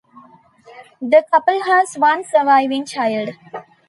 [0.99, 3.35] The couple has one surviving child.